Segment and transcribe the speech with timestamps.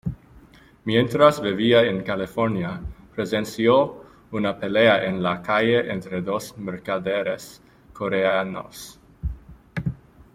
[0.83, 2.81] Mientras vivía en California,
[3.15, 7.61] presenció una pelea en la calle entre dos mercaderes
[7.93, 8.99] coreanos.